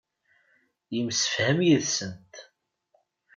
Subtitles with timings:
[0.95, 2.33] Yemsefham yid-sent.